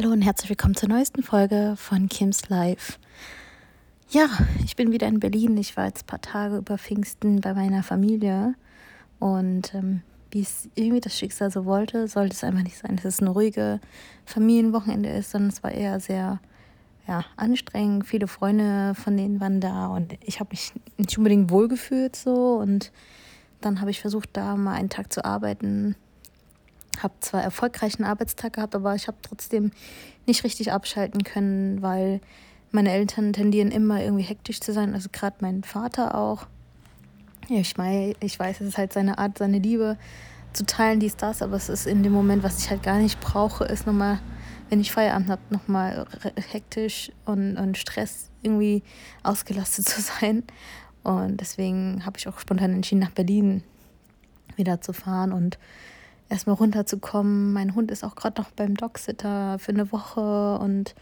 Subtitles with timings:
[0.00, 2.98] Hallo und herzlich willkommen zur neuesten Folge von Kims Live.
[4.08, 4.30] Ja,
[4.64, 5.58] ich bin wieder in Berlin.
[5.58, 8.54] Ich war jetzt ein paar Tage über Pfingsten bei meiner Familie
[9.18, 10.00] und ähm,
[10.30, 13.28] wie es irgendwie das Schicksal so wollte, sollte es einfach nicht sein, dass es ein
[13.28, 13.78] ruhige
[14.24, 16.40] Familienwochenende ist, sondern es war eher sehr
[17.06, 18.06] ja, anstrengend.
[18.06, 22.90] Viele Freunde von denen waren da und ich habe mich nicht unbedingt wohlgefühlt so und
[23.60, 25.94] dann habe ich versucht, da mal einen Tag zu arbeiten.
[27.02, 29.72] Habe zwar erfolgreichen Arbeitstag gehabt, aber ich habe trotzdem
[30.26, 32.20] nicht richtig abschalten können, weil
[32.72, 36.46] meine Eltern tendieren immer irgendwie hektisch zu sein, also gerade mein Vater auch.
[37.48, 39.96] Ja, ich, mein, ich weiß, es ist halt seine Art, seine Liebe
[40.52, 43.20] zu teilen, dies, das, aber es ist in dem Moment, was ich halt gar nicht
[43.20, 44.20] brauche, ist nochmal,
[44.68, 46.06] wenn ich Feierabend habe, nochmal
[46.52, 48.82] hektisch und, und Stress irgendwie
[49.22, 50.44] ausgelastet zu sein.
[51.02, 53.62] Und deswegen habe ich auch spontan entschieden, nach Berlin
[54.56, 55.58] wieder zu fahren und
[56.30, 57.52] erstmal runterzukommen.
[57.52, 60.94] Mein Hund ist auch gerade noch beim Dogsitter für eine Woche und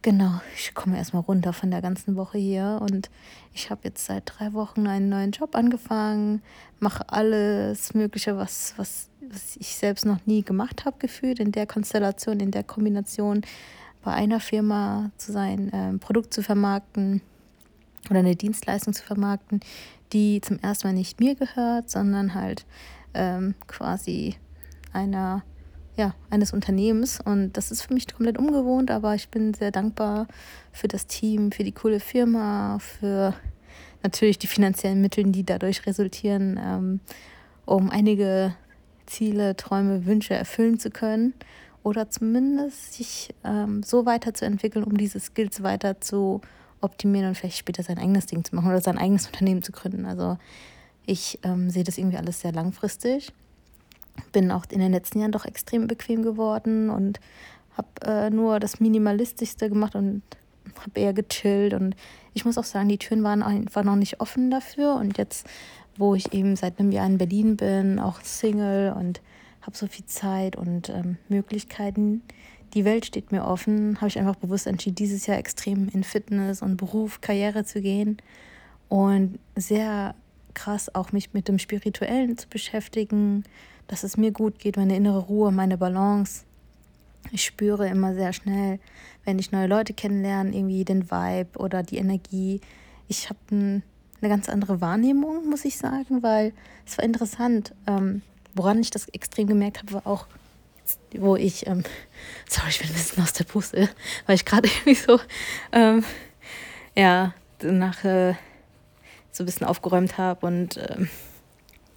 [0.00, 3.10] genau, ich komme erstmal runter von der ganzen Woche hier und
[3.52, 6.42] ich habe jetzt seit drei Wochen einen neuen Job angefangen,
[6.78, 11.66] mache alles Mögliche, was, was, was ich selbst noch nie gemacht habe, gefühlt in der
[11.66, 13.42] Konstellation, in der Kombination
[14.04, 17.20] bei einer Firma zu sein, ein Produkt zu vermarkten
[18.08, 19.60] oder eine Dienstleistung zu vermarkten,
[20.12, 22.64] die zum ersten Mal nicht mir gehört, sondern halt
[23.14, 24.36] ähm, quasi
[24.92, 25.44] einer,
[25.96, 27.20] ja, eines Unternehmens.
[27.20, 30.26] Und das ist für mich komplett ungewohnt, aber ich bin sehr dankbar
[30.72, 33.34] für das Team, für die coole Firma, für
[34.02, 37.00] natürlich die finanziellen Mittel, die dadurch resultieren, ähm,
[37.66, 38.54] um einige
[39.06, 41.34] Ziele, Träume, Wünsche erfüllen zu können
[41.82, 46.40] oder zumindest sich ähm, so weiterzuentwickeln, um diese Skills weiter zu
[46.80, 50.04] optimieren und vielleicht später sein eigenes Ding zu machen oder sein eigenes Unternehmen zu gründen.
[50.06, 50.38] Also
[51.08, 53.32] ich ähm, sehe das irgendwie alles sehr langfristig.
[54.32, 57.18] Bin auch in den letzten Jahren doch extrem bequem geworden und
[57.76, 60.22] habe äh, nur das Minimalistischste gemacht und
[60.80, 61.72] habe eher gechillt.
[61.72, 61.96] Und
[62.34, 64.96] ich muss auch sagen, die Türen waren einfach noch nicht offen dafür.
[64.96, 65.46] Und jetzt,
[65.96, 69.22] wo ich eben seit einem Jahr in Berlin bin, auch Single und
[69.62, 72.22] habe so viel Zeit und ähm, Möglichkeiten,
[72.74, 76.60] die Welt steht mir offen, habe ich einfach bewusst entschieden, dieses Jahr extrem in Fitness
[76.60, 78.18] und Beruf, Karriere zu gehen
[78.90, 80.14] und sehr
[80.54, 83.44] krass auch mich mit dem Spirituellen zu beschäftigen,
[83.86, 86.44] dass es mir gut geht, meine innere Ruhe, meine Balance.
[87.30, 88.78] Ich spüre immer sehr schnell,
[89.24, 92.60] wenn ich neue Leute kennenlerne, irgendwie den Vibe oder die Energie.
[93.08, 93.82] Ich habe ein,
[94.20, 96.52] eine ganz andere Wahrnehmung, muss ich sagen, weil
[96.86, 97.74] es war interessant.
[97.86, 98.22] Ähm,
[98.54, 100.26] woran ich das extrem gemerkt habe, war auch
[101.16, 101.84] wo ich, ähm,
[102.48, 103.88] sorry, ich bin ein bisschen aus der Puste,
[104.26, 105.20] weil ich gerade irgendwie so,
[105.72, 106.04] ähm,
[106.96, 108.34] ja, nach äh,
[109.30, 111.08] so ein bisschen aufgeräumt habe und ähm,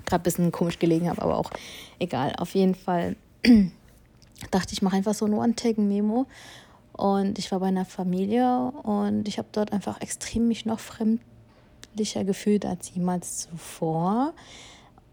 [0.06, 1.52] gerade ein bisschen komisch gelegen habe, aber auch
[2.00, 2.34] egal.
[2.38, 3.16] Auf jeden Fall
[4.52, 6.28] dachte ich, mache einfach so ein One-Take-Memo.
[6.94, 12.24] Und ich war bei einer Familie und ich habe dort einfach extrem mich noch fremdlicher
[12.26, 14.34] gefühlt als jemals zuvor.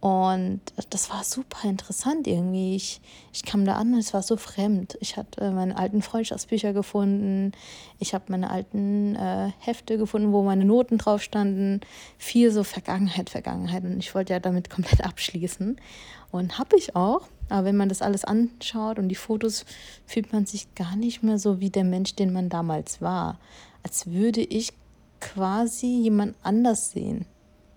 [0.00, 0.60] Und
[0.90, 2.76] das war super interessant irgendwie.
[2.76, 3.00] Ich,
[3.32, 4.96] ich kam da an und es war so fremd.
[5.00, 7.50] Ich hatte meine alten Freundschaftsbücher gefunden.
[7.98, 11.80] Ich habe meine alten äh, Hefte gefunden, wo meine Noten drauf standen.
[12.16, 13.82] Viel so Vergangenheit, Vergangenheit.
[13.82, 15.80] Und ich wollte ja damit komplett abschließen.
[16.30, 17.22] Und habe ich auch.
[17.48, 19.64] Aber wenn man das alles anschaut und die Fotos,
[20.06, 23.40] fühlt man sich gar nicht mehr so wie der Mensch, den man damals war.
[23.82, 24.74] Als würde ich
[25.20, 27.26] quasi jemand anders sehen.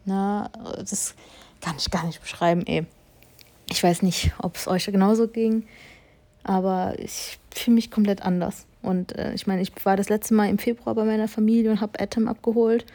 [0.06, 1.16] Na, das
[1.62, 2.86] kann ich gar nicht beschreiben, ey.
[3.70, 5.64] Ich weiß nicht, ob es euch genauso ging,
[6.44, 8.66] aber ich fühle mich komplett anders.
[8.82, 11.82] Und äh, ich meine, ich war das letzte Mal im Februar bei meiner Familie und
[11.82, 12.86] habe Atom abgeholt.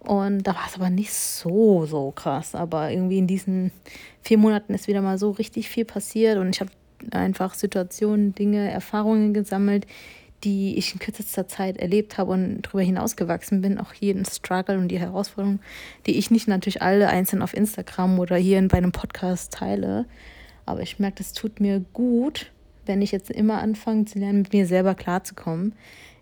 [0.00, 2.54] Und da war es aber nicht so, so krass.
[2.54, 3.70] Aber irgendwie in diesen
[4.22, 6.70] vier Monaten ist wieder mal so richtig viel passiert und ich habe
[7.12, 9.86] einfach Situationen, Dinge, Erfahrungen gesammelt,
[10.44, 14.24] die ich in kürzester Zeit erlebt habe und darüber hinaus gewachsen bin, auch hier in
[14.24, 15.60] Struggle und die Herausforderungen,
[16.06, 20.06] die ich nicht natürlich alle einzeln auf Instagram oder hier bei einem Podcast teile.
[20.66, 22.50] Aber ich merke, das tut mir gut,
[22.86, 25.74] wenn ich jetzt immer anfange zu lernen, mit mir selber klarzukommen.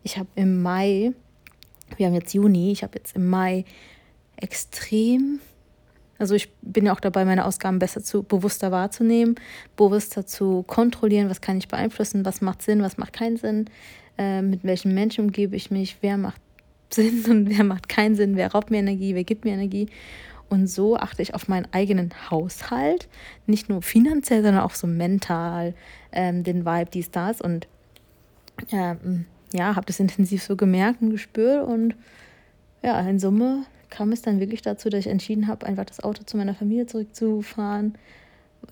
[0.03, 1.13] Ich habe im Mai,
[1.97, 3.65] wir haben jetzt Juni, ich habe jetzt im Mai
[4.37, 5.41] extrem
[6.19, 9.37] also ich bin ja auch dabei, meine Ausgaben besser zu bewusster wahrzunehmen,
[9.77, 13.71] bewusster zu kontrollieren, was kann ich beeinflussen, was macht Sinn, was macht keinen Sinn,
[14.19, 16.41] äh, mit welchen Menschen umgebe ich mich, wer macht
[16.91, 19.89] Sinn und wer macht keinen Sinn, wer raubt mir Energie, wer gibt mir Energie.
[20.51, 23.09] Und so achte ich auf meinen eigenen Haushalt,
[23.47, 25.75] nicht nur finanziell, sondern auch so mental,
[26.11, 27.41] ähm, den Vibe, dies, das.
[27.41, 27.69] Und
[28.73, 31.67] ähm, ja, habe das intensiv so gemerkt und gespürt.
[31.67, 31.95] Und
[32.83, 36.23] ja, in Summe kam es dann wirklich dazu, dass ich entschieden habe, einfach das Auto
[36.25, 37.95] zu meiner Familie zurückzufahren,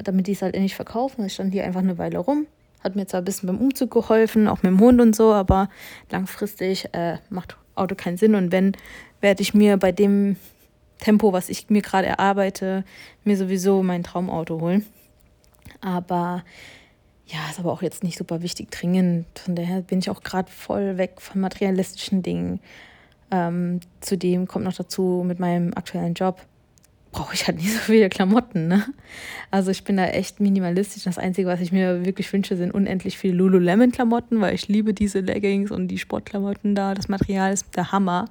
[0.03, 1.25] damit die es halt nicht verkaufen.
[1.27, 2.47] Ich stand hier einfach eine Weile rum,
[2.87, 5.69] Hat mir zwar ein bisschen beim Umzug geholfen, auch mit dem Hund und so, aber
[6.11, 8.37] langfristig äh, macht Auto keinen Sinn.
[8.37, 8.77] Und wenn,
[9.21, 10.37] werde ich mir bei dem
[10.99, 12.85] Tempo, was ich mir gerade erarbeite,
[13.25, 14.87] mir sowieso mein Traumauto holen.
[15.81, 16.45] Aber
[17.27, 19.27] ja, ist aber auch jetzt nicht super wichtig dringend.
[19.37, 22.61] Von daher bin ich auch gerade voll weg von materialistischen Dingen.
[23.33, 26.41] Ähm, zudem kommt noch dazu mit meinem aktuellen Job
[27.17, 28.85] brauche ich halt nicht so viele Klamotten, ne?
[29.51, 31.05] Also ich bin da echt minimalistisch.
[31.05, 35.21] Das Einzige, was ich mir wirklich wünsche, sind unendlich viele Lululemon-Klamotten, weil ich liebe diese
[35.21, 36.95] Leggings und die Sportklamotten da.
[36.95, 38.27] Das Material ist der Hammer.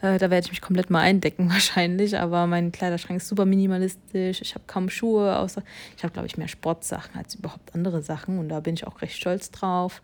[0.00, 4.40] Äh, da werde ich mich komplett mal eindecken wahrscheinlich, aber mein Kleiderschrank ist super minimalistisch.
[4.40, 5.62] Ich habe kaum Schuhe, außer
[5.96, 9.02] ich habe, glaube ich, mehr Sportsachen als überhaupt andere Sachen und da bin ich auch
[9.02, 10.02] recht stolz drauf.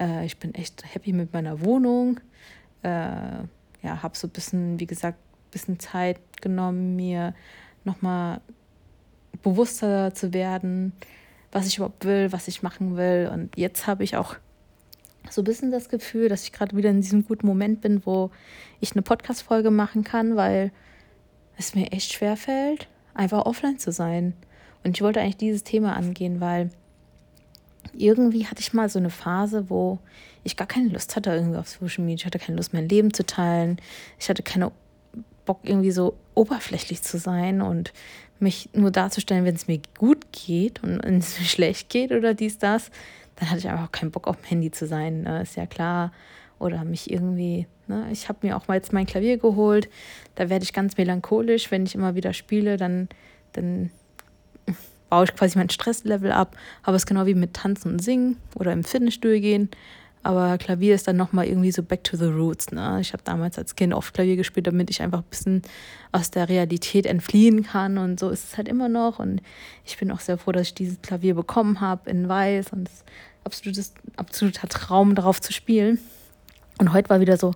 [0.00, 2.20] Äh, ich bin echt happy mit meiner Wohnung.
[2.82, 2.88] Äh,
[3.82, 5.18] ja, habe so ein bisschen, wie gesagt,
[5.50, 7.34] bisschen Zeit genommen, mir
[7.84, 8.40] nochmal
[9.42, 10.92] bewusster zu werden,
[11.52, 13.30] was ich überhaupt will, was ich machen will.
[13.32, 14.36] Und jetzt habe ich auch
[15.28, 18.30] so ein bisschen das Gefühl, dass ich gerade wieder in diesem guten Moment bin, wo
[18.80, 20.72] ich eine Podcast-Folge machen kann, weil
[21.56, 24.34] es mir echt schwer fällt, einfach offline zu sein.
[24.82, 26.70] Und ich wollte eigentlich dieses Thema angehen, weil
[27.92, 29.98] irgendwie hatte ich mal so eine Phase, wo
[30.42, 32.22] ich gar keine Lust hatte irgendwie auf Social Media.
[32.22, 33.76] Ich hatte keine Lust, mein Leben zu teilen.
[34.18, 34.72] Ich hatte keine
[35.44, 37.92] Bock, irgendwie so oberflächlich zu sein und
[38.38, 42.34] mich nur darzustellen, wenn es mir gut geht und wenn es mir schlecht geht oder
[42.34, 42.90] dies, das
[43.40, 45.42] dann hatte ich einfach keinen Bock auf dem Handy zu sein, ne?
[45.42, 46.12] ist ja klar.
[46.58, 48.06] Oder mich irgendwie, ne?
[48.12, 49.88] ich habe mir auch mal jetzt mein Klavier geholt,
[50.34, 53.08] da werde ich ganz melancholisch, wenn ich immer wieder spiele, dann,
[53.54, 53.90] dann
[55.08, 56.54] baue ich quasi mein Stresslevel ab.
[56.82, 59.70] Aber es ist genau wie mit Tanzen und Singen oder im Fitnessstudio gehen.
[60.22, 62.72] Aber Klavier ist dann nochmal irgendwie so back to the roots.
[62.72, 62.98] Ne?
[63.00, 65.62] Ich habe damals als Kind oft Klavier gespielt, damit ich einfach ein bisschen
[66.12, 67.96] aus der Realität entfliehen kann.
[67.96, 69.18] Und so ist es halt immer noch.
[69.18, 69.40] Und
[69.86, 72.72] ich bin auch sehr froh, dass ich dieses Klavier bekommen habe in Weiß.
[72.72, 73.04] Und es ist
[73.44, 75.98] absolutes, absoluter Traum, darauf zu spielen.
[76.78, 77.54] Und heute war wieder so,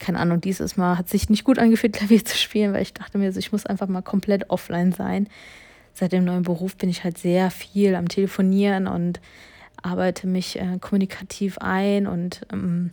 [0.00, 3.18] keine Ahnung, dieses Mal hat sich nicht gut angefühlt, Klavier zu spielen, weil ich dachte
[3.18, 5.28] mir, so, ich muss einfach mal komplett offline sein.
[5.94, 9.20] Seit dem neuen Beruf bin ich halt sehr viel am Telefonieren und
[9.82, 12.90] arbeite mich äh, kommunikativ ein und ähm,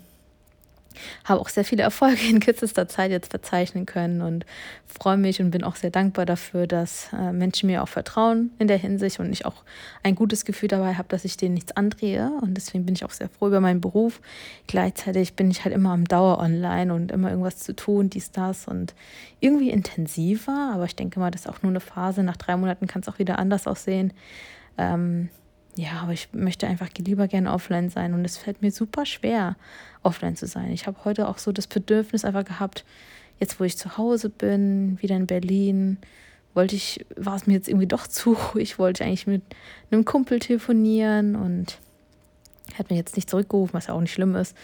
[1.24, 4.46] habe auch sehr viele Erfolge in kürzester Zeit jetzt verzeichnen können und
[4.86, 8.68] freue mich und bin auch sehr dankbar dafür, dass äh, Menschen mir auch vertrauen in
[8.68, 9.64] der Hinsicht und ich auch
[10.04, 13.12] ein gutes Gefühl dabei habe, dass ich denen nichts andrehe und deswegen bin ich auch
[13.12, 14.22] sehr froh über meinen Beruf.
[14.68, 18.68] Gleichzeitig bin ich halt immer am Dauer online und immer irgendwas zu tun, dies, das
[18.68, 18.94] und
[19.40, 22.24] irgendwie intensiver, aber ich denke mal, das ist auch nur eine Phase.
[22.24, 24.14] Nach drei Monaten kann es auch wieder anders aussehen.
[24.78, 25.30] Ähm,
[25.75, 29.56] ja, aber ich möchte einfach lieber gerne offline sein und es fällt mir super schwer,
[30.04, 30.72] offline zu sein.
[30.72, 32.86] Ich habe heute auch so das Bedürfnis einfach gehabt,
[33.39, 35.98] jetzt wo ich zu Hause bin, wieder in Berlin,
[36.54, 39.42] wollte ich, war es mir jetzt irgendwie doch zu ruhig, wollte ich eigentlich mit
[39.92, 41.80] einem Kumpel telefonieren und
[42.77, 44.56] hat mir jetzt nicht zurückgerufen, was ja auch nicht schlimm ist.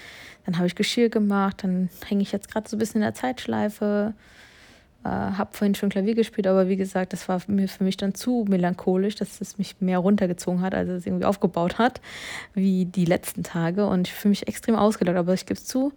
[0.45, 3.13] Dann habe ich Geschirr gemacht, dann hänge ich jetzt gerade so ein bisschen in der
[3.13, 4.13] Zeitschleife
[5.03, 8.13] äh, habe vorhin schon Klavier gespielt, aber wie gesagt, das war mir für mich dann
[8.13, 12.01] zu melancholisch, dass es mich mehr runtergezogen hat, als es irgendwie aufgebaut hat,
[12.53, 13.87] wie die letzten Tage.
[13.87, 15.93] Und ich fühle mich extrem ausgelaugt, aber ich gebe es zu.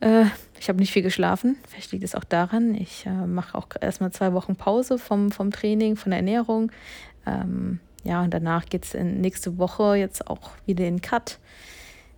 [0.00, 0.24] Äh,
[0.58, 1.56] ich habe nicht viel geschlafen.
[1.68, 2.74] Vielleicht liegt es auch daran.
[2.74, 6.72] Ich äh, mache auch erstmal zwei Wochen Pause vom, vom Training, von der Ernährung.
[7.24, 11.38] Ähm, ja, und danach geht es nächste Woche jetzt auch wieder in Cut.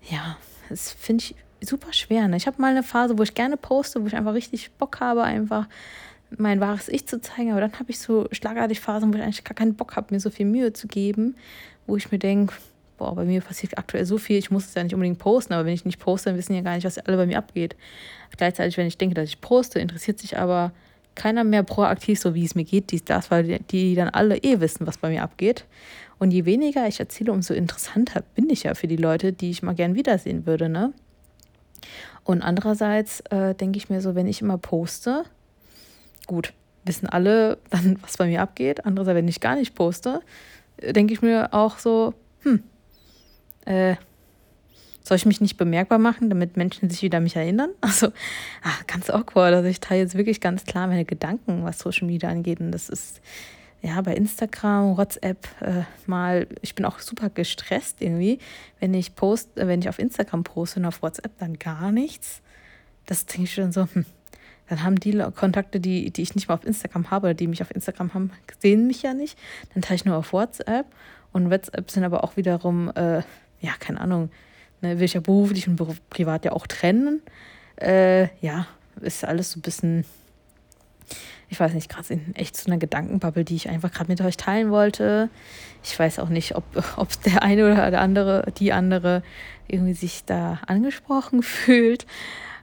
[0.08, 0.38] Ja,
[0.70, 1.34] das finde ich
[1.64, 2.28] super schwer.
[2.28, 2.36] Ne?
[2.36, 5.22] Ich habe mal eine Phase, wo ich gerne poste, wo ich einfach richtig Bock habe,
[5.22, 5.66] einfach
[6.36, 7.52] mein wahres Ich zu zeigen.
[7.52, 10.20] Aber dann habe ich so schlagartig Phasen, wo ich eigentlich gar keinen Bock habe, mir
[10.20, 11.36] so viel Mühe zu geben,
[11.86, 12.54] wo ich mir denke,
[12.98, 15.66] boah, bei mir passiert aktuell so viel, ich muss es ja nicht unbedingt posten, aber
[15.66, 17.76] wenn ich nicht poste, dann wissen ja gar nicht, was alle bei mir abgeht.
[18.36, 20.72] Gleichzeitig, wenn ich denke, dass ich poste, interessiert sich aber
[21.14, 24.36] keiner mehr proaktiv, so wie es mir geht, dies, das, weil die, die dann alle
[24.38, 25.64] eh wissen, was bei mir abgeht.
[26.18, 29.62] Und je weniger ich erzähle, umso interessanter bin ich ja für die Leute, die ich
[29.62, 30.92] mal gern wiedersehen würde, ne?
[32.24, 35.24] Und andererseits äh, denke ich mir so, wenn ich immer poste,
[36.26, 36.52] gut,
[36.84, 38.84] wissen alle dann, was bei mir abgeht.
[38.86, 40.20] Andererseits, wenn ich gar nicht poste,
[40.78, 42.62] äh, denke ich mir auch so, hm,
[43.66, 43.96] äh,
[45.02, 47.70] soll ich mich nicht bemerkbar machen, damit Menschen sich wieder mich erinnern?
[47.82, 48.08] Also,
[48.62, 49.54] ach, ganz awkward.
[49.54, 52.60] Also ich teile jetzt wirklich ganz klar meine Gedanken, was Social Media angeht.
[52.60, 53.20] Und das ist
[53.84, 58.38] ja, bei Instagram, WhatsApp äh, mal, ich bin auch super gestresst irgendwie,
[58.80, 62.40] wenn ich post, äh, wenn ich auf Instagram poste und auf WhatsApp dann gar nichts.
[63.04, 64.06] Das denke ich schon so, hm,
[64.70, 67.60] dann haben die Kontakte, die, die ich nicht mal auf Instagram habe oder die mich
[67.60, 69.38] auf Instagram haben, sehen mich ja nicht.
[69.74, 70.86] Dann teile ich nur auf WhatsApp
[71.34, 73.18] und WhatsApp sind aber auch wiederum, äh,
[73.60, 74.30] ja, keine Ahnung,
[74.80, 77.20] ne, will ich ja beruflich und privat ja auch trennen.
[77.76, 78.66] Äh, ja,
[79.02, 80.06] ist alles so ein bisschen
[81.48, 84.36] ich weiß nicht, gerade in echt so einer Gedankenbubble, die ich einfach gerade mit euch
[84.36, 85.28] teilen wollte.
[85.82, 86.64] Ich weiß auch nicht, ob,
[86.96, 89.22] ob der eine oder der andere, die andere
[89.68, 92.06] irgendwie sich da angesprochen fühlt.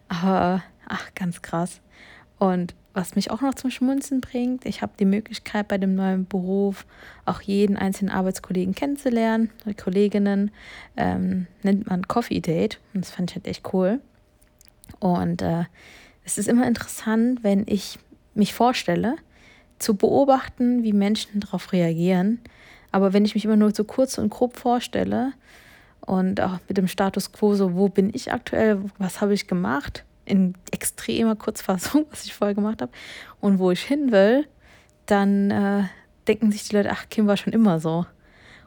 [0.10, 1.80] Aber ach, ganz krass.
[2.38, 6.28] Und was mich auch noch zum Schmunzen bringt, ich habe die Möglichkeit bei dem neuen
[6.28, 6.86] Beruf
[7.26, 10.52] auch jeden einzelnen Arbeitskollegen kennenzulernen, die Kolleginnen,
[10.98, 14.02] ähm, nennt man Coffee Date und das fand ich halt echt cool.
[15.00, 15.64] Und äh,
[16.26, 17.98] es ist immer interessant, wenn ich
[18.34, 19.16] mich vorstelle,
[19.80, 22.40] zu beobachten, wie Menschen darauf reagieren.
[22.92, 25.34] Aber wenn ich mich immer nur so kurz und grob vorstelle
[26.02, 30.04] und auch mit dem Status quo, so wo bin ich aktuell, was habe ich gemacht,
[30.26, 32.92] in extremer Kurzfassung, was ich vorher gemacht habe,
[33.40, 34.48] und wo ich hin will,
[35.06, 35.84] dann äh,
[36.28, 38.06] denken sich die Leute, ach, Kim war schon immer so.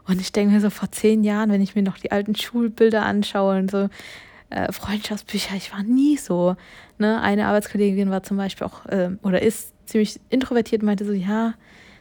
[0.06, 3.04] Und ich denke mir so vor zehn Jahren, wenn ich mir noch die alten Schulbilder
[3.04, 3.88] anschaue und so
[4.50, 6.56] äh, Freundschaftsbücher, ich war nie so.
[6.98, 7.20] Ne?
[7.20, 11.54] Eine Arbeitskollegin war zum Beispiel auch, äh, oder ist ziemlich introvertiert, meinte so, ja,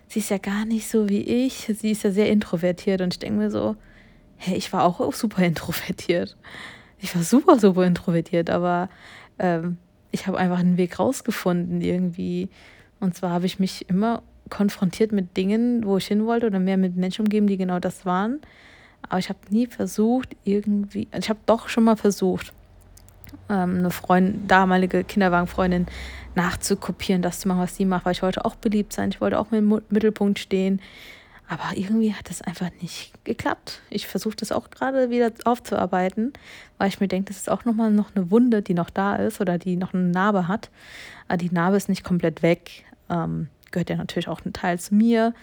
[0.07, 3.01] sie ist ja gar nicht so wie ich, sie ist ja sehr introvertiert.
[3.01, 3.75] Und ich denke mir so,
[4.37, 6.37] hey, ich war auch super introvertiert.
[6.99, 8.89] Ich war super, super introvertiert, aber
[9.39, 9.77] ähm,
[10.11, 12.49] ich habe einfach einen Weg rausgefunden irgendwie.
[12.99, 16.77] Und zwar habe ich mich immer konfrontiert mit Dingen, wo ich hin wollte oder mehr
[16.77, 18.39] mit Menschen umgeben, die genau das waren.
[19.09, 22.53] Aber ich habe nie versucht, irgendwie, ich habe doch schon mal versucht,
[23.49, 25.87] ähm, eine Freundin, damalige Kinderwagenfreundin
[26.35, 29.39] nachzukopieren, das zu machen, was sie macht, weil ich wollte auch beliebt sein, ich wollte
[29.39, 30.81] auch im Mittelpunkt stehen.
[31.49, 33.81] Aber irgendwie hat das einfach nicht geklappt.
[33.89, 36.33] Ich versuche das auch gerade wieder aufzuarbeiten,
[36.77, 39.41] weil ich mir denke, das ist auch nochmal noch eine Wunde, die noch da ist
[39.41, 40.69] oder die noch eine Narbe hat.
[41.27, 42.85] Aber die Narbe ist nicht komplett weg.
[43.09, 45.33] Ähm, gehört ja natürlich auch ein Teil zu mir.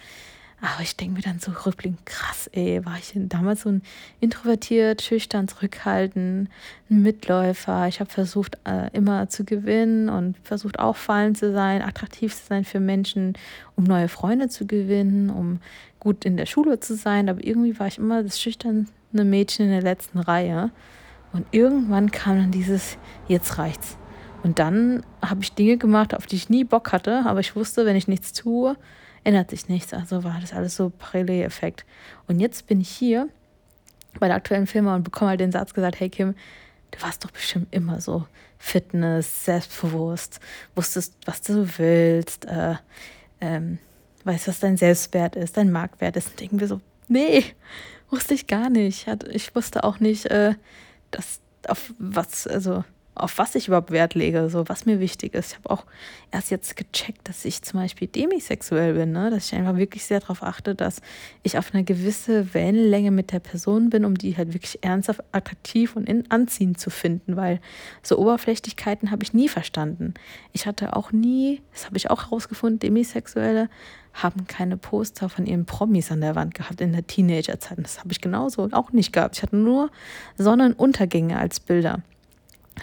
[0.63, 3.83] Aber ich denke mir dann so rückblickend, krass, ey, war ich damals so ein
[4.21, 6.51] introvertiert, schüchtern, zurückhaltend,
[6.91, 7.89] ein Mitläufer.
[7.89, 12.65] Ich habe versucht, äh, immer zu gewinnen und versucht, auffallend zu sein, attraktiv zu sein
[12.65, 13.35] für Menschen,
[13.75, 15.61] um neue Freunde zu gewinnen, um
[15.99, 17.31] gut in der Schule zu sein.
[17.31, 20.71] Aber irgendwie war ich immer das schüchterne Mädchen in der letzten Reihe.
[21.33, 22.99] Und irgendwann kam dann dieses,
[23.29, 23.97] jetzt reicht's.
[24.43, 27.85] Und dann habe ich Dinge gemacht, auf die ich nie Bock hatte, aber ich wusste,
[27.87, 28.77] wenn ich nichts tue,
[29.25, 29.93] ändert sich nichts.
[29.93, 31.85] Also war das alles so Paralleleffekt.
[32.27, 33.29] Und jetzt bin ich hier
[34.19, 36.35] bei der aktuellen Firma und bekomme halt den Satz gesagt, hey Kim,
[36.91, 38.27] du warst doch bestimmt immer so
[38.59, 40.41] Fitness, selbstbewusst,
[40.75, 42.75] wusstest, was du willst, äh,
[43.41, 43.79] ähm,
[44.25, 46.31] weißt, was dein Selbstwert ist, dein Marktwert ist.
[46.31, 47.45] Und denken wir so, nee,
[48.11, 49.07] wusste ich gar nicht.
[49.31, 50.55] Ich wusste auch nicht, äh,
[51.11, 52.85] dass auf was, also
[53.23, 55.53] auf was ich überhaupt Wert lege, so was mir wichtig ist.
[55.53, 55.85] Ich habe auch
[56.31, 59.31] erst jetzt gecheckt, dass ich zum Beispiel demisexuell bin, ne?
[59.31, 61.01] dass ich einfach wirklich sehr darauf achte, dass
[61.43, 65.97] ich auf eine gewisse Wellenlänge mit der Person bin, um die halt wirklich ernsthaft attraktiv
[65.97, 67.61] und in, anziehend zu finden, weil
[68.03, 70.15] so Oberflächlichkeiten habe ich nie verstanden.
[70.53, 73.69] Ich hatte auch nie, das habe ich auch herausgefunden, Demisexuelle
[74.13, 77.79] haben keine Poster von ihren Promis an der Wand gehabt in der Teenagerzeit.
[77.79, 79.37] Das habe ich genauso auch nicht gehabt.
[79.37, 79.91] Ich hatte nur
[80.37, 82.03] Sonnenuntergänge als Bilder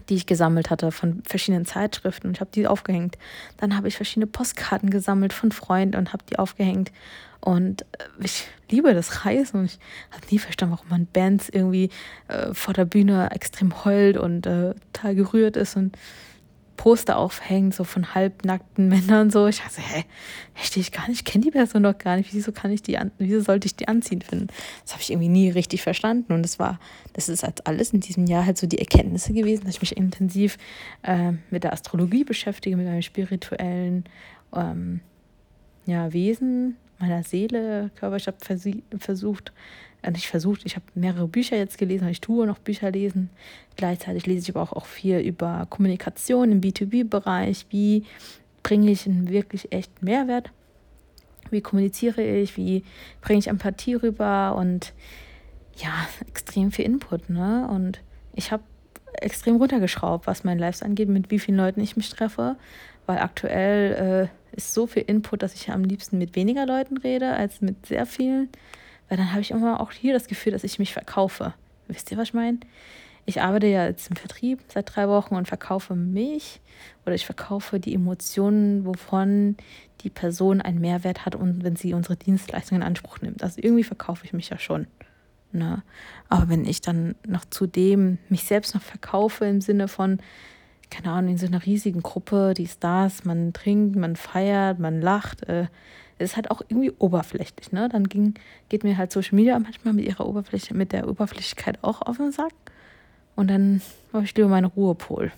[0.02, 3.18] die ich gesammelt hatte von verschiedenen Zeitschriften und ich habe die aufgehängt.
[3.58, 6.92] Dann habe ich verschiedene Postkarten gesammelt von Freunden und habe die aufgehängt.
[7.40, 9.80] Und äh, ich liebe das Reisen und ich
[10.12, 11.90] habe nie verstanden, warum man Bands irgendwie
[12.28, 15.98] äh, vor der Bühne extrem heult und äh, total gerührt ist und
[16.78, 19.48] Poster aufhängt, so von halbnackten Männern so.
[19.48, 20.06] Ich dachte, hä,
[20.54, 22.34] verstehe ich gar nicht, kenne die Person doch gar nicht.
[22.34, 24.48] Wieso kann ich die an, wieso sollte ich die anziehen finden?
[24.84, 26.32] Das habe ich irgendwie nie richtig verstanden.
[26.32, 26.80] Und das war,
[27.14, 29.98] das ist als alles in diesem Jahr halt so die Erkenntnisse gewesen, dass ich mich
[29.98, 30.58] intensiv
[31.04, 34.06] äh, mit der Astrologie beschäftige, mit meinem spirituellen
[34.56, 35.02] ähm,
[35.86, 38.16] ja, Wesen, meiner Seele, Körper.
[38.18, 38.38] Ich habe
[39.00, 39.52] versucht,
[40.16, 43.30] ich versucht, ich habe mehrere Bücher jetzt gelesen, ich tue noch Bücher lesen.
[43.76, 47.66] Gleichzeitig lese ich aber auch, auch viel über Kommunikation im B2B-Bereich.
[47.70, 48.04] Wie
[48.64, 50.52] bringe ich einen wirklich echten Mehrwert?
[51.50, 52.58] Wie kommuniziere ich?
[52.58, 52.84] Wie
[53.22, 54.56] bringe ich Empathie rüber?
[54.56, 54.94] Und
[55.76, 57.30] ja, extrem viel Input.
[57.30, 57.68] Ne?
[57.70, 58.02] Und
[58.34, 58.64] ich habe
[59.14, 62.56] extrem runtergeschraubt, was mein Lives angeht, mit wie vielen Leuten ich mich treffe.
[63.06, 67.34] Weil aktuell äh, ist so viel Input, dass ich am liebsten mit weniger Leuten rede,
[67.34, 68.50] als mit sehr vielen.
[69.10, 71.54] Weil dann habe ich immer auch hier das Gefühl, dass ich mich verkaufe.
[71.88, 72.60] Wisst ihr, was ich meine?
[73.26, 76.62] Ich arbeite ja jetzt im Vertrieb seit drei Wochen und verkaufe mich
[77.06, 79.58] oder ich verkaufe die Emotionen, wovon
[80.02, 83.44] die Person einen Mehrwert hat und wenn sie unsere Dienstleistungen in Anspruch nimmt.
[83.44, 84.88] Also irgendwie verkaufe ich mich ja schon.
[85.52, 85.84] Ne?
[86.30, 90.20] Aber wenn ich dann noch zudem mich selbst noch verkaufe im Sinne von,
[90.90, 95.44] keine Ahnung, in so einer riesigen Gruppe, die Stars, man trinkt, man feiert, man lacht,
[95.50, 95.68] äh,
[96.26, 97.90] ist halt auch irgendwie oberflächlich, ne?
[97.90, 98.34] Dann ging,
[98.70, 102.32] geht mir halt Social Media manchmal mit ihrer Oberfläche, mit der Oberflächlichkeit auch auf den
[102.32, 102.54] Sack.
[103.36, 103.82] Und dann
[104.14, 105.32] habe ich lieber meinen Ruhepol.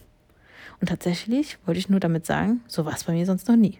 [0.80, 3.80] Und tatsächlich wollte ich nur damit sagen, so war es bei mir sonst noch nie.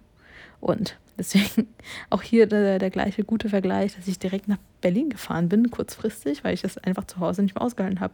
[0.60, 1.68] Und deswegen
[2.10, 6.44] auch hier der, der gleiche gute Vergleich, dass ich direkt nach Berlin gefahren bin, kurzfristig,
[6.44, 8.14] weil ich das einfach zu Hause nicht mehr ausgehalten habe.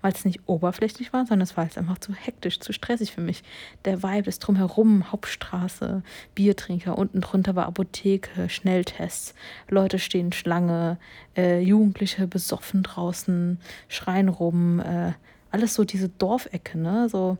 [0.00, 3.20] Weil es nicht oberflächlich war, sondern es war jetzt einfach zu hektisch, zu stressig für
[3.20, 3.42] mich.
[3.84, 6.02] Der Vibe ist drumherum, Hauptstraße,
[6.34, 9.34] Biertrinker, unten drunter war Apotheke, Schnelltests,
[9.68, 10.98] Leute stehen Schlange,
[11.36, 13.58] äh, Jugendliche besoffen draußen,
[13.88, 15.12] schreien rum, äh,
[15.50, 17.08] alles so diese Dorfecke, ne?
[17.08, 17.38] So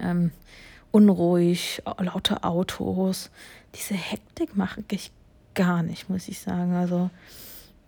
[0.00, 0.32] ähm,
[0.92, 3.30] unruhig, laute Autos.
[3.74, 5.10] Diese Hektik mache ich
[5.54, 6.74] gar nicht, muss ich sagen.
[6.74, 7.10] Also,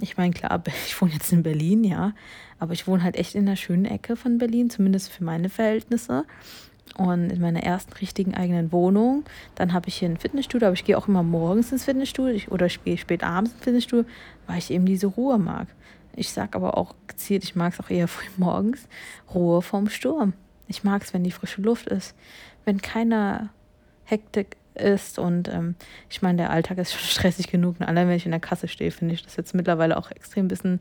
[0.00, 2.12] ich meine, klar, ich wohne jetzt in Berlin, ja,
[2.58, 6.24] aber ich wohne halt echt in einer schönen Ecke von Berlin, zumindest für meine Verhältnisse.
[6.98, 9.24] Und in meiner ersten richtigen eigenen Wohnung.
[9.54, 12.68] Dann habe ich hier ein Fitnessstudio, aber ich gehe auch immer morgens ins Fitnessstudio oder
[12.68, 14.04] spät, spät abends ins Fitnessstudio,
[14.46, 15.66] weil ich eben diese Ruhe mag.
[16.14, 18.86] Ich sage aber auch gezielt, ich mag es auch eher früh morgens,
[19.34, 20.34] Ruhe vorm Sturm.
[20.68, 22.14] Ich mag es, wenn die frische Luft ist,
[22.64, 23.50] wenn keiner
[24.04, 25.18] Hektik ist.
[25.18, 25.76] Und ähm,
[26.10, 27.76] ich meine, der Alltag ist schon stressig genug.
[27.80, 30.46] Und allein wenn ich in der Kasse stehe, finde ich das jetzt mittlerweile auch extrem
[30.46, 30.80] ein bisschen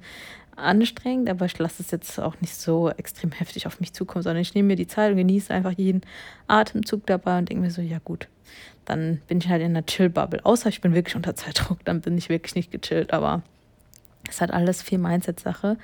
[0.56, 1.30] anstrengend.
[1.30, 4.54] Aber ich lasse es jetzt auch nicht so extrem heftig auf mich zukommen, sondern ich
[4.54, 6.02] nehme mir die Zeit und genieße einfach jeden
[6.48, 8.28] Atemzug dabei und denke mir so, ja gut,
[8.86, 10.46] dann bin ich halt in einer Chill-Bubble.
[10.46, 13.14] Außer ich bin wirklich unter Zeitdruck, dann bin ich wirklich nicht gechillt.
[13.14, 13.42] Aber
[14.30, 15.78] es hat alles viel Mindset-Sache.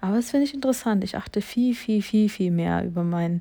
[0.00, 1.04] Aber das finde ich interessant.
[1.04, 3.40] Ich achte viel, viel, viel, viel mehr über mein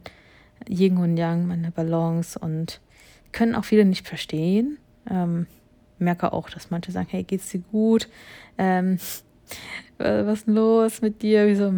[0.67, 2.81] Yin und Yang, meine Balance und
[3.31, 4.77] können auch viele nicht verstehen.
[5.09, 5.47] Ähm,
[5.99, 8.09] merke auch, dass manche sagen, hey, geht's dir gut?
[8.57, 8.97] Ähm,
[9.97, 11.47] was ist los mit dir?
[11.47, 11.73] Wieso?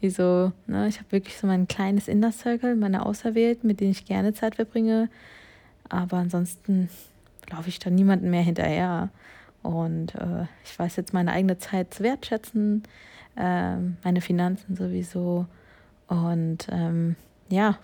[0.00, 0.52] Wieso?
[0.66, 0.88] Ne?
[0.88, 4.56] Ich habe wirklich so mein kleines Inner Circle, meine Auserwählten, mit denen ich gerne Zeit
[4.56, 5.08] verbringe.
[5.88, 6.88] Aber ansonsten
[7.50, 9.10] laufe ich da niemandem mehr hinterher.
[9.62, 12.82] Und äh, ich weiß jetzt meine eigene Zeit zu wertschätzen,
[13.36, 15.46] äh, meine Finanzen sowieso.
[16.06, 17.16] Und ähm,
[17.54, 17.78] ja,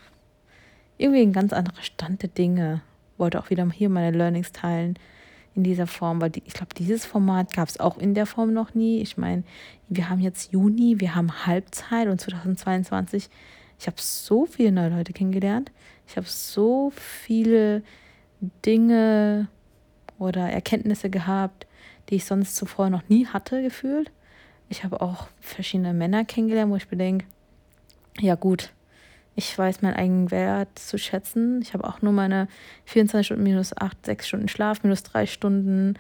[0.99, 2.83] irgendwie ein ganz anderer Stand der Dinge.
[3.17, 4.99] Wollte auch wieder hier meine Learnings teilen
[5.55, 8.53] in dieser Form, weil die, ich glaube, dieses Format gab es auch in der Form
[8.53, 9.01] noch nie.
[9.01, 9.43] Ich meine,
[9.89, 13.29] wir haben jetzt Juni, wir haben Halbzeit und 2022.
[13.79, 15.73] Ich habe so viele neue Leute kennengelernt.
[16.07, 17.83] Ich habe so viele
[18.65, 19.49] Dinge
[20.19, 21.67] oder Erkenntnisse gehabt,
[22.09, 24.11] die ich sonst zuvor noch nie hatte, gefühlt.
[24.69, 27.27] Ich habe auch verschiedene Männer kennengelernt, wo ich bedenke,
[28.21, 28.73] ja gut,
[29.41, 31.63] ich weiß meinen eigenen Wert zu schätzen.
[31.63, 32.47] Ich habe auch nur meine
[32.85, 35.95] 24 Stunden minus 8, 6 Stunden Schlaf, minus 3 Stunden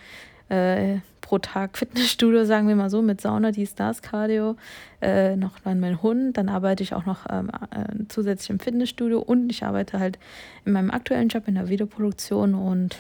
[0.50, 4.56] äh, pro Tag Fitnessstudio, sagen wir mal so, mit Sauna, dies, das, Cardio,
[5.00, 6.36] äh, noch dann mein Hund.
[6.36, 10.18] Dann arbeite ich auch noch ähm, äh, zusätzlich im Fitnessstudio und ich arbeite halt
[10.66, 12.98] in meinem aktuellen Job in der Videoproduktion und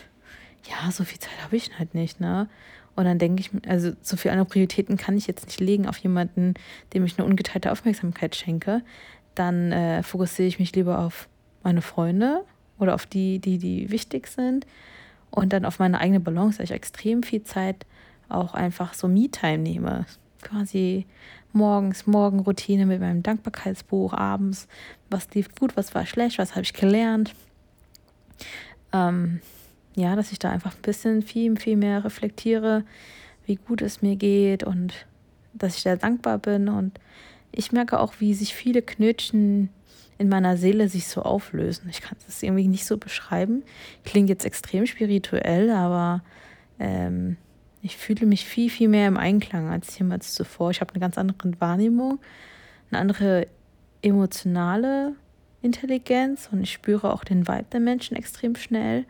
[0.70, 2.48] ja, so viel Zeit habe ich halt nicht, ne?
[2.96, 5.96] Und dann denke ich, also so viele andere Prioritäten kann ich jetzt nicht legen auf
[5.98, 6.54] jemanden,
[6.92, 8.82] dem ich eine ungeteilte Aufmerksamkeit schenke
[9.34, 11.28] dann äh, fokussiere ich mich lieber auf
[11.62, 12.44] meine Freunde
[12.78, 14.66] oder auf die, die, die wichtig sind
[15.30, 17.86] und dann auf meine eigene Balance, weil ich extrem viel Zeit
[18.28, 20.06] auch einfach so Me-Time nehme.
[20.42, 21.06] Quasi
[21.52, 24.68] morgens, Morgenroutine mit meinem Dankbarkeitsbuch, abends,
[25.10, 27.34] was lief gut, was war schlecht, was habe ich gelernt.
[28.92, 29.40] Ähm,
[29.94, 32.84] ja, dass ich da einfach ein bisschen viel, viel mehr reflektiere,
[33.44, 35.06] wie gut es mir geht und
[35.52, 36.98] dass ich da dankbar bin und
[37.52, 39.70] ich merke auch, wie sich viele Knötchen
[40.18, 41.88] in meiner Seele sich so auflösen.
[41.88, 43.62] Ich kann es irgendwie nicht so beschreiben.
[44.04, 46.22] Klingt jetzt extrem spirituell, aber
[46.78, 47.36] ähm,
[47.82, 50.70] ich fühle mich viel, viel mehr im Einklang als jemals zuvor.
[50.70, 52.18] Ich habe eine ganz andere Wahrnehmung,
[52.90, 53.46] eine andere
[54.02, 55.14] emotionale
[55.62, 59.04] Intelligenz und ich spüre auch den Vibe der Menschen extrem schnell.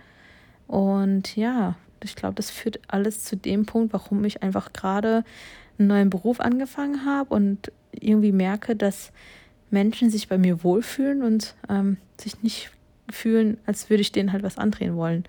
[0.66, 5.24] Und ja, ich glaube, das führt alles zu dem Punkt, warum ich einfach gerade
[5.81, 9.12] einen neuen Beruf angefangen habe und irgendwie merke, dass
[9.71, 12.71] Menschen sich bei mir wohlfühlen und ähm, sich nicht
[13.11, 15.25] fühlen, als würde ich denen halt was andrehen wollen.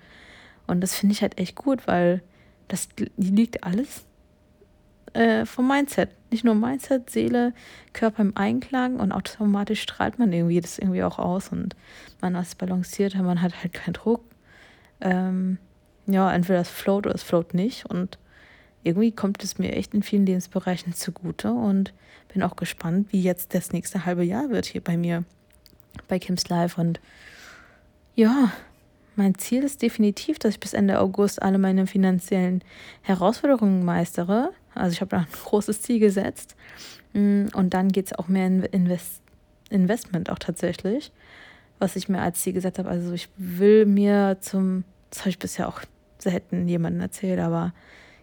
[0.66, 2.22] Und das finde ich halt echt gut, weil
[2.68, 4.04] das liegt alles
[5.12, 6.10] äh, vom Mindset.
[6.30, 7.52] Nicht nur Mindset, Seele,
[7.92, 11.76] Körper im Einklang und automatisch strahlt man irgendwie das irgendwie auch aus und
[12.20, 14.24] man ist balanciert, man hat halt keinen Druck.
[15.00, 15.58] Ähm,
[16.06, 18.18] ja, entweder es float oder es float nicht und
[18.84, 21.92] irgendwie kommt es mir echt in vielen Lebensbereichen zugute und
[22.32, 25.24] bin auch gespannt, wie jetzt das nächste halbe Jahr wird hier bei mir
[26.08, 26.78] bei Kims Live.
[26.78, 27.00] Und
[28.14, 28.52] ja,
[29.16, 32.62] mein Ziel ist definitiv, dass ich bis Ende August alle meine finanziellen
[33.02, 34.52] Herausforderungen meistere.
[34.74, 36.56] Also ich habe da ein großes Ziel gesetzt.
[37.12, 39.20] Mm, und dann geht es auch mehr in Invest
[39.70, 41.12] Investment auch tatsächlich,
[41.78, 42.90] was ich mir als Ziel gesetzt habe.
[42.90, 45.80] Also ich will mir zum, das habe ich bisher auch
[46.18, 47.72] selten jemandem erzählt, aber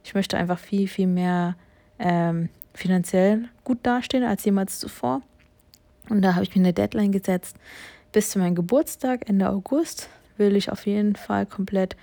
[0.09, 1.55] ich möchte einfach viel, viel mehr
[1.99, 5.21] ähm, finanziell gut dastehen als jemals zuvor.
[6.09, 7.55] Und da habe ich mir eine Deadline gesetzt.
[8.11, 11.95] Bis zu meinem Geburtstag, Ende August, will ich auf jeden Fall komplett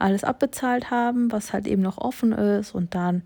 [0.00, 2.74] alles abbezahlt haben, was halt eben noch offen ist.
[2.74, 3.22] Und dann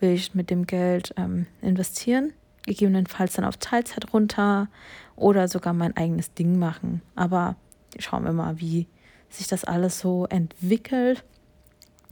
[0.00, 2.32] will ich mit dem Geld ähm, investieren,
[2.66, 4.66] gegebenenfalls dann auf Teilzeit runter
[5.14, 7.02] oder sogar mein eigenes Ding machen.
[7.14, 7.54] Aber
[8.00, 8.88] schauen wir mal, wie
[9.28, 11.22] sich das alles so entwickelt.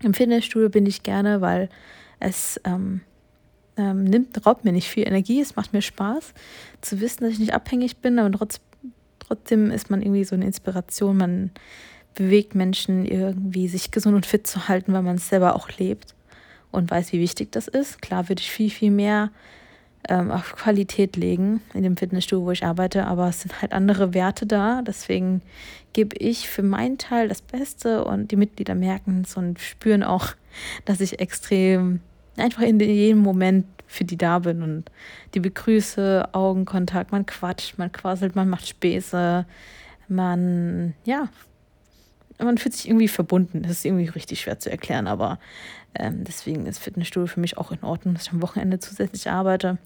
[0.02, 1.68] Im Fitnessstudio bin ich gerne, weil
[2.20, 3.00] es ähm,
[3.76, 5.40] ähm, nimmt, raubt mir nicht viel Energie.
[5.40, 6.34] Es macht mir Spaß
[6.80, 8.60] zu wissen, dass ich nicht abhängig bin, aber trotz,
[9.18, 11.16] trotzdem ist man irgendwie so eine Inspiration.
[11.16, 11.50] Man
[12.14, 16.14] bewegt Menschen irgendwie, sich gesund und fit zu halten, weil man es selber auch lebt
[16.72, 18.02] und weiß, wie wichtig das ist.
[18.02, 19.30] Klar würde ich viel, viel mehr
[20.08, 24.14] ähm, auf Qualität legen in dem Fitnessstudio, wo ich arbeite, aber es sind halt andere
[24.14, 24.82] Werte da.
[24.82, 25.42] Deswegen
[25.92, 28.04] gebe ich für meinen Teil das Beste.
[28.04, 30.28] Und die Mitglieder merken es und spüren auch,
[30.84, 32.00] dass ich extrem
[32.36, 34.62] einfach in jedem Moment für die da bin.
[34.62, 34.90] Und
[35.34, 39.46] die begrüße, Augenkontakt, man quatscht, man quasselt, man macht Späße,
[40.08, 41.28] man, ja,
[42.44, 43.62] man fühlt sich irgendwie verbunden.
[43.62, 45.38] Das ist irgendwie richtig schwer zu erklären, aber
[45.94, 49.78] ähm, deswegen ist Fitnessstudio für mich auch in Ordnung, dass ich am Wochenende zusätzlich arbeite.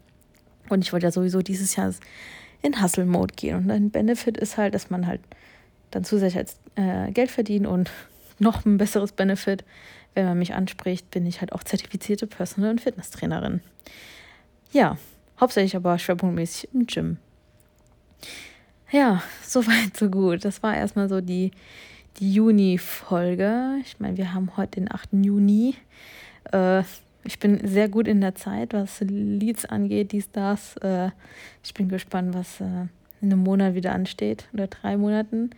[0.69, 1.93] Und ich wollte ja sowieso dieses Jahr
[2.61, 3.57] in Hustle-Mode gehen.
[3.57, 5.21] Und ein Benefit ist halt, dass man halt
[5.91, 7.91] dann zusätzlich äh, Geld verdient und
[8.39, 9.63] noch ein besseres Benefit,
[10.13, 13.61] wenn man mich anspricht, bin ich halt auch zertifizierte Personal- und Fitnesstrainerin.
[14.71, 14.97] Ja,
[15.39, 17.17] hauptsächlich aber schwerpunktmäßig im Gym.
[18.91, 20.45] Ja, soweit, so gut.
[20.45, 21.51] Das war erstmal so die,
[22.19, 23.77] die Juni-Folge.
[23.83, 25.09] Ich meine, wir haben heute den 8.
[25.13, 25.75] Juni.
[26.51, 26.83] Äh,
[27.23, 30.75] ich bin sehr gut in der Zeit, was Leads angeht, dies, das.
[30.77, 31.09] Äh,
[31.63, 32.87] ich bin gespannt, was äh,
[33.21, 35.51] in einem Monat wieder ansteht oder drei Monaten.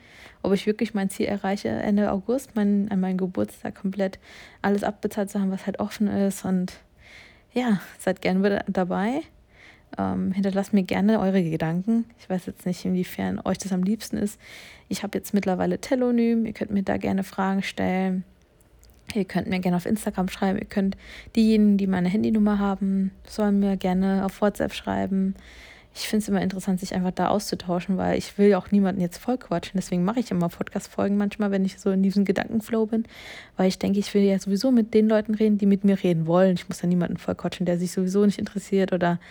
[0.44, 4.20] Ob ich wirklich mein Ziel erreiche, Ende August, mein, an meinem Geburtstag komplett
[4.62, 6.46] alles abbezahlt zu haben, was halt offen ist.
[6.46, 6.74] Und
[7.54, 9.22] ja, seid gerne wieder dabei.
[9.97, 12.05] Ähm, hinterlasst mir gerne eure Gedanken.
[12.19, 14.39] Ich weiß jetzt nicht, inwiefern euch das am liebsten ist.
[14.89, 16.45] Ich habe jetzt mittlerweile Telonym.
[16.45, 18.23] Ihr könnt mir da gerne Fragen stellen.
[19.13, 20.60] Ihr könnt mir gerne auf Instagram schreiben.
[20.60, 20.97] Ihr könnt
[21.36, 25.36] diejenigen, die meine Handynummer haben, sollen mir gerne auf WhatsApp schreiben
[25.97, 28.99] ich finde es immer interessant, sich einfach da auszutauschen, weil ich will ja auch niemanden
[28.99, 29.71] jetzt vollquatschen.
[29.75, 33.05] Deswegen mache ich immer Podcast-Folgen manchmal, wenn ich so in diesem Gedankenflow bin,
[33.55, 36.27] weil ich denke, ich will ja sowieso mit den Leuten reden, die mit mir reden
[36.27, 36.55] wollen.
[36.55, 39.21] Ich muss ja niemanden vollquatschen, der sich sowieso nicht interessiert oder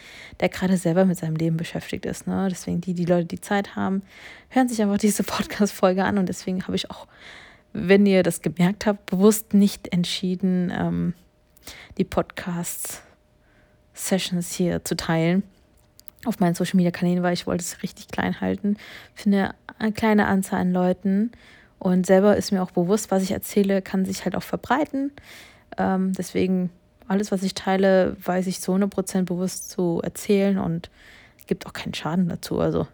[0.40, 2.26] der gerade selber mit seinem Leben beschäftigt ist.
[2.26, 2.48] Ne?
[2.50, 4.00] Deswegen die, die Leute, die Zeit haben,
[4.48, 7.06] hören sich einfach diese Podcast-Folge an und deswegen habe ich auch,
[7.74, 11.12] wenn ihr das gemerkt habt, bewusst nicht entschieden, ähm,
[11.98, 15.42] die Podcasts-Sessions hier zu teilen
[16.24, 18.76] auf meinen Social Media Kanälen, weil ich wollte es richtig klein halten
[19.14, 21.32] für eine, eine kleine Anzahl an Leuten.
[21.78, 25.12] Und selber ist mir auch bewusst, was ich erzähle, kann sich halt auch verbreiten.
[25.76, 26.70] Ähm, deswegen,
[27.08, 30.90] alles, was ich teile, weiß ich zu 100% bewusst zu erzählen und
[31.38, 32.58] es gibt auch keinen Schaden dazu.
[32.58, 32.86] Also,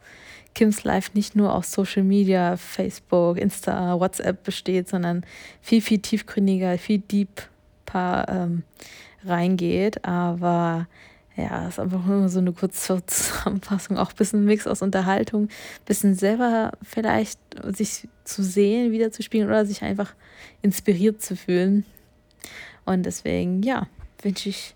[0.55, 5.25] Kims Life nicht nur aus Social Media, Facebook, Insta, WhatsApp besteht, sondern
[5.61, 8.65] viel, viel tiefgründiger, viel deeper ähm,
[9.25, 10.05] reingeht.
[10.05, 10.87] Aber
[11.43, 15.85] ja, ist einfach nur so eine kurze Zusammenfassung, auch ein bisschen Mix aus Unterhaltung, ein
[15.87, 17.39] bisschen selber vielleicht
[17.77, 20.15] sich zu sehen, wieder zu spielen oder sich einfach
[20.63, 21.85] inspiriert zu fühlen.
[22.85, 23.87] Und deswegen, ja,
[24.23, 24.75] wünsche ich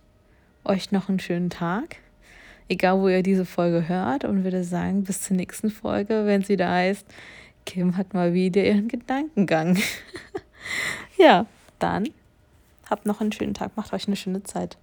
[0.64, 1.96] euch noch einen schönen Tag
[2.68, 6.57] egal wo ihr diese Folge hört und würde sagen, bis zur nächsten Folge, wenn sie
[6.57, 7.07] da heißt,
[7.66, 9.79] Kim hat mal wieder ihren Gedankengang.
[11.18, 11.46] ja,
[11.79, 12.09] dann
[12.88, 14.77] habt noch einen schönen Tag, macht euch eine schöne Zeit.